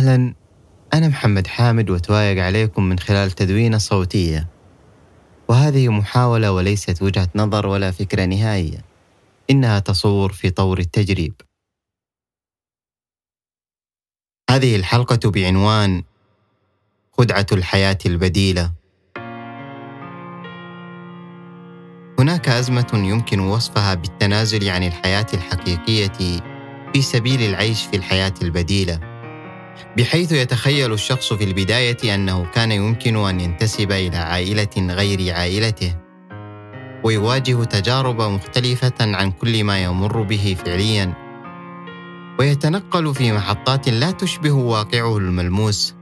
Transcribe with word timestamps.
أهلا. 0.00 0.34
أنا 0.94 1.08
محمد 1.08 1.46
حامد 1.46 1.90
وتوايق 1.90 2.44
عليكم 2.44 2.84
من 2.84 2.98
خلال 2.98 3.30
تدوينة 3.30 3.78
صوتية. 3.78 4.48
وهذه 5.48 5.88
محاولة 5.88 6.52
وليست 6.52 7.02
وجهة 7.02 7.28
نظر 7.34 7.66
ولا 7.66 7.90
فكرة 7.90 8.24
نهائية. 8.24 8.84
إنها 9.50 9.78
تصور 9.78 10.32
في 10.32 10.50
طور 10.50 10.78
التجريب. 10.78 11.34
هذه 14.50 14.76
الحلقة 14.76 15.30
بعنوان 15.30 16.02
خدعة 17.12 17.46
الحياة 17.52 17.98
البديلة. 18.06 18.72
هناك 22.18 22.48
أزمة 22.48 22.90
يمكن 22.94 23.40
وصفها 23.40 23.94
بالتنازل 23.94 24.68
عن 24.68 24.82
الحياة 24.82 25.26
الحقيقية 25.34 26.40
في 26.92 27.02
سبيل 27.02 27.42
العيش 27.42 27.86
في 27.86 27.96
الحياة 27.96 28.34
البديلة. 28.42 29.09
بحيث 29.96 30.32
يتخيل 30.32 30.92
الشخص 30.92 31.32
في 31.32 31.44
البداية 31.44 32.14
أنه 32.14 32.44
كان 32.44 32.72
يمكن 32.72 33.16
أن 33.16 33.40
ينتسب 33.40 33.92
إلى 33.92 34.16
عائلة 34.16 34.68
غير 34.78 35.34
عائلته 35.34 35.96
ويواجه 37.04 37.64
تجارب 37.64 38.22
مختلفة 38.22 38.92
عن 39.00 39.30
كل 39.30 39.64
ما 39.64 39.82
يمر 39.82 40.22
به 40.22 40.56
فعليا. 40.64 41.14
ويتنقل 42.38 43.14
في 43.14 43.32
محطات 43.32 43.88
لا 43.88 44.10
تشبه 44.10 44.52
واقعه 44.52 45.16
الملموس 45.16 45.94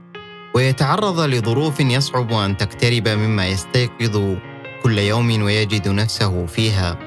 ويتعرض 0.55 1.19
لظروف 1.19 1.79
يصعب 1.79 2.33
أن 2.33 2.57
تقترب 2.57 3.07
مما 3.07 3.47
يستيقظ 3.47 4.35
كل 4.83 4.97
يوم 4.97 5.41
ويجد 5.41 5.87
نفسه 5.87 6.45
فيها. 6.45 6.99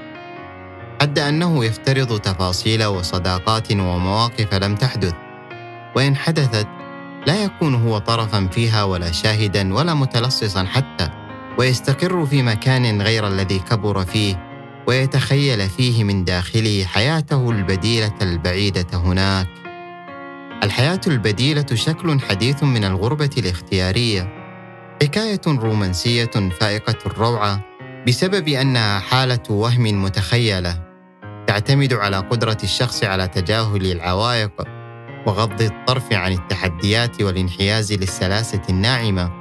حتى 1.00 1.28
أنه 1.28 1.64
يفترض 1.64 2.20
تفاصيل 2.20 2.84
وصداقات 2.84 3.72
ومواقف 3.72 4.54
لم 4.54 4.74
تحدث. 4.74 5.14
وإن 5.96 6.16
حدثت 6.16 6.66
لا 7.26 7.44
يكون 7.44 7.74
هو 7.74 7.98
طرفا 7.98 8.46
فيها 8.46 8.84
ولا 8.84 9.12
شاهدا 9.12 9.74
ولا 9.74 9.94
متلصصا 9.94 10.64
حتى 10.64 11.08
ويستقر 11.58 12.26
في 12.26 12.42
مكان 12.42 13.02
غير 13.02 13.26
الذي 13.26 13.58
كبر 13.58 14.04
فيه 14.04 14.52
ويتخيل 14.86 15.68
فيه 15.68 16.04
من 16.04 16.24
داخله 16.24 16.84
حياته 16.84 17.50
البديلة 17.50 18.14
البعيدة 18.22 18.86
هناك. 18.98 19.48
الحياة 20.64 21.00
البديلة 21.06 21.66
شكل 21.74 22.20
حديث 22.20 22.62
من 22.62 22.84
الغربة 22.84 23.30
الاختيارية 23.38 24.28
حكاية 25.02 25.40
رومانسية 25.46 26.30
فائقة 26.60 26.98
الروعة 27.06 27.60
بسبب 28.08 28.48
أنها 28.48 28.98
حالة 28.98 29.42
وهم 29.50 30.02
متخيلة 30.02 30.82
تعتمد 31.46 31.92
على 31.92 32.16
قدرة 32.16 32.58
الشخص 32.62 33.04
على 33.04 33.28
تجاهل 33.28 33.92
العوائق 33.92 34.81
وغض 35.26 35.62
الطرف 35.62 36.12
عن 36.12 36.32
التحديات 36.32 37.22
والانحياز 37.22 37.92
للسلاسة 37.92 38.62
الناعمة. 38.68 39.32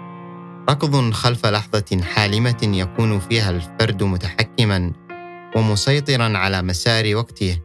ركض 0.69 1.11
خلف 1.11 1.45
لحظة 1.45 2.01
حالمة 2.03 2.57
يكون 2.63 3.19
فيها 3.19 3.49
الفرد 3.49 4.03
متحكما 4.03 4.91
ومسيطرا 5.55 6.37
على 6.37 6.61
مسار 6.61 7.15
وقته 7.15 7.59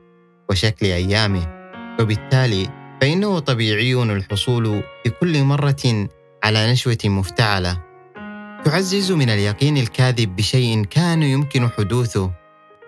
وشكل 0.50 0.87
أيامه. 0.87 1.56
وبالتالي 2.00 2.69
فإنه 3.00 3.39
طبيعي 3.39 4.03
الحصول 4.03 4.83
في 5.05 5.11
كل 5.11 5.42
مرة 5.42 6.09
على 6.44 6.72
نشوة 6.72 6.98
مفتعلة. 7.05 7.83
تعزز 8.64 9.12
من 9.12 9.31
اليقين 9.31 9.77
الكاذب 9.77 10.37
بشيء 10.37 10.84
كان 10.84 11.22
يمكن 11.22 11.69
حدوثه 11.69 12.31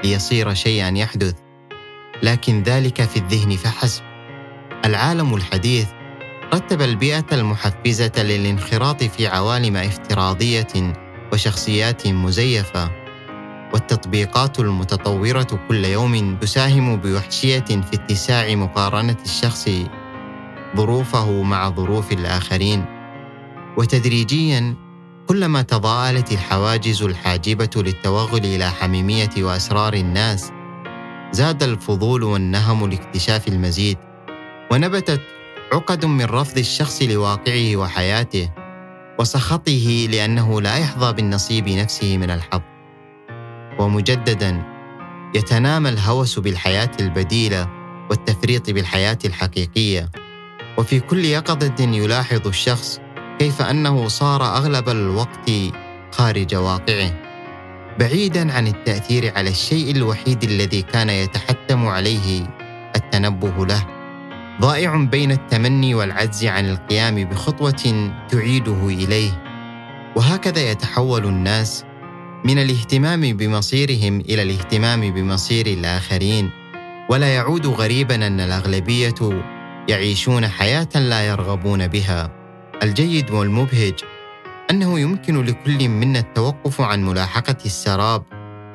ليصير 0.04 0.54
شيئا 0.54 0.98
يحدث 0.98 1.34
لكن 2.22 2.62
ذلك 2.62 3.02
في 3.02 3.16
الذهن 3.16 3.56
فحسب. 3.56 4.07
العالم 4.84 5.34
الحديث 5.34 5.88
رتب 6.54 6.82
البيئة 6.82 7.24
المحفزة 7.32 8.12
للانخراط 8.18 9.04
في 9.04 9.26
عوالم 9.26 9.76
افتراضية 9.76 10.92
وشخصيات 11.32 12.06
مزيفة. 12.06 12.90
والتطبيقات 13.72 14.60
المتطورة 14.60 15.46
كل 15.68 15.84
يوم 15.84 16.36
تساهم 16.36 16.96
بوحشية 16.96 17.64
في 17.64 17.94
اتساع 17.94 18.54
مقارنة 18.54 19.16
الشخص 19.24 19.70
ظروفه 20.76 21.42
مع 21.42 21.70
ظروف 21.70 22.12
الآخرين. 22.12 22.84
وتدريجيا 23.76 24.74
كلما 25.28 25.62
تضاءلت 25.62 26.32
الحواجز 26.32 27.02
الحاجبة 27.02 27.70
للتوغل 27.76 28.44
إلى 28.44 28.70
حميمية 28.70 29.30
وأسرار 29.38 29.94
الناس 29.94 30.52
زاد 31.32 31.62
الفضول 31.62 32.22
والنهم 32.22 32.90
لاكتشاف 32.90 33.48
المزيد. 33.48 34.07
ونبتت 34.70 35.20
عقد 35.72 36.04
من 36.04 36.24
رفض 36.24 36.58
الشخص 36.58 37.02
لواقعه 37.02 37.76
وحياته 37.76 38.50
وسخطه 39.18 40.08
لأنه 40.10 40.60
لا 40.60 40.76
يحظى 40.76 41.12
بالنصيب 41.12 41.68
نفسه 41.68 42.18
من 42.18 42.30
الحظ. 42.30 42.60
ومجددا 43.78 44.62
يتنامى 45.34 45.88
الهوس 45.88 46.38
بالحياة 46.38 46.90
البديلة 47.00 47.68
والتفريط 48.10 48.70
بالحياة 48.70 49.18
الحقيقية. 49.24 50.10
وفي 50.78 51.00
كل 51.00 51.24
يقظة 51.24 51.74
يلاحظ 51.80 52.46
الشخص 52.46 53.00
كيف 53.38 53.62
أنه 53.62 54.08
صار 54.08 54.42
أغلب 54.42 54.88
الوقت 54.88 55.50
خارج 56.12 56.54
واقعه. 56.54 57.10
بعيدا 57.98 58.52
عن 58.52 58.66
التأثير 58.66 59.32
على 59.36 59.50
الشيء 59.50 59.96
الوحيد 59.96 60.44
الذي 60.44 60.82
كان 60.82 61.10
يتحتم 61.10 61.86
عليه 61.86 62.46
التنبه 62.96 63.66
له. 63.66 63.97
ضائع 64.60 64.96
بين 64.96 65.32
التمني 65.32 65.94
والعجز 65.94 66.44
عن 66.44 66.70
القيام 66.70 67.24
بخطوة 67.24 68.12
تعيده 68.28 68.86
إليه. 68.86 69.42
وهكذا 70.16 70.70
يتحول 70.70 71.24
الناس 71.24 71.84
من 72.44 72.58
الاهتمام 72.58 73.20
بمصيرهم 73.20 74.20
إلى 74.20 74.42
الاهتمام 74.42 75.00
بمصير 75.14 75.66
الآخرين. 75.66 76.50
ولا 77.10 77.34
يعود 77.34 77.66
غريبا 77.66 78.26
أن 78.26 78.40
الأغلبية 78.40 79.42
يعيشون 79.88 80.48
حياة 80.48 80.88
لا 80.94 81.26
يرغبون 81.26 81.86
بها. 81.86 82.30
الجيد 82.82 83.30
والمبهج 83.30 83.94
أنه 84.70 85.00
يمكن 85.00 85.44
لكل 85.44 85.88
منا 85.88 86.18
التوقف 86.18 86.80
عن 86.80 87.04
ملاحقة 87.04 87.56
السراب 87.66 88.22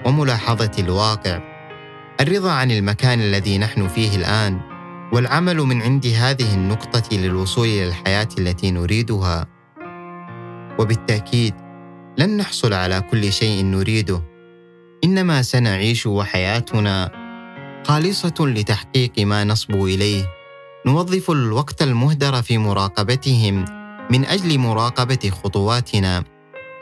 وملاحظة 0.06 0.72
الواقع. 0.80 1.40
الرضا 2.22 2.52
عن 2.52 2.72
المكان 2.72 3.20
الذي 3.20 3.58
نحن 3.58 3.88
فيه 3.88 4.16
الآن 4.16 4.73
والعمل 5.14 5.58
من 5.58 5.82
عند 5.82 6.06
هذه 6.06 6.54
النقطة 6.54 7.18
للوصول 7.18 7.68
إلى 7.68 7.88
الحياة 7.88 8.28
التي 8.38 8.72
نريدها. 8.72 9.48
وبالتأكيد 10.80 11.54
لن 12.18 12.38
نحصل 12.38 12.74
على 12.74 13.02
كل 13.02 13.34
شيء 13.34 13.66
نريده. 13.66 14.22
إنما 15.04 15.42
سنعيش 15.42 16.06
وحياتنا 16.06 17.12
خالصة 17.88 18.34
لتحقيق 18.40 19.20
ما 19.20 19.44
نصبو 19.44 19.88
إليه. 19.88 20.26
نوظف 20.86 21.32
الوقت 21.32 21.82
المهدر 21.82 22.42
في 22.42 22.58
مراقبتهم 22.58 23.66
من 24.12 24.26
أجل 24.26 24.58
مراقبة 24.58 25.32
خطواتنا. 25.44 26.24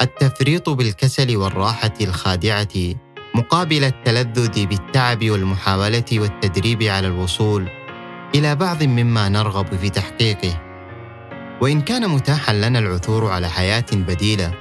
التفريط 0.02 0.70
بالكسل 0.70 1.38
والراحة 1.38 1.94
الخادعة 2.02 2.96
مقابل 3.36 3.84
التلذذ 3.84 4.66
بالتعب 4.66 5.30
والمحاولة 5.30 6.06
والتدريب 6.14 6.84
على 6.84 7.08
الوصول. 7.08 7.81
إلى 8.36 8.56
بعض 8.56 8.84
مما 8.84 9.30
نرغب 9.30 9.76
في 9.76 9.90
تحقيقه. 9.90 10.62
وإن 11.62 11.82
كان 11.82 12.10
متاحا 12.10 12.54
لنا 12.54 12.80
العثور 12.80 13.32
على 13.32 13.50
حياة 13.50 13.86
بديلة 13.94 14.54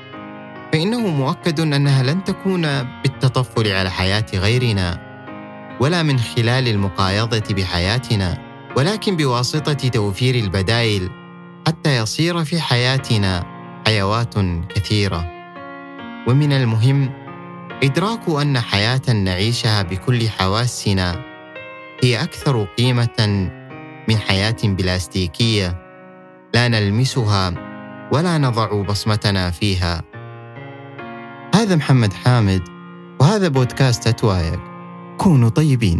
فإنه 0.72 1.00
مؤكد 1.00 1.60
أنها 1.60 2.02
لن 2.02 2.24
تكون 2.24 2.62
بالتطفل 3.02 3.72
على 3.72 3.90
حياة 3.90 4.26
غيرنا 4.34 5.10
ولا 5.80 6.02
من 6.02 6.18
خلال 6.18 6.68
المقايضة 6.68 7.54
بحياتنا 7.54 8.38
ولكن 8.76 9.16
بواسطة 9.16 9.72
توفير 9.72 10.34
البدائل 10.34 11.10
حتى 11.66 11.96
يصير 11.96 12.44
في 12.44 12.60
حياتنا 12.60 13.46
حيوات 13.86 14.34
كثيرة. 14.68 15.30
ومن 16.28 16.52
المهم 16.52 17.10
إدراك 17.82 18.28
أن 18.28 18.60
حياة 18.60 19.12
نعيشها 19.12 19.82
بكل 19.82 20.28
حواسنا 20.28 21.24
هي 22.02 22.22
أكثر 22.22 22.64
قيمة 22.78 23.50
من 24.08 24.16
حياة 24.16 24.56
بلاستيكية. 24.64 25.78
لا 26.54 26.68
نلمسها 26.68 27.54
ولا 28.12 28.38
نضع 28.38 28.82
بصمتنا 28.82 29.50
فيها. 29.50 30.02
هذا 31.54 31.76
محمد 31.76 32.12
حامد 32.12 32.62
وهذا 33.20 33.48
بودكاست 33.48 34.06
أتوايق 34.06 34.60
كونوا 35.18 35.48
طيبين. 35.48 35.98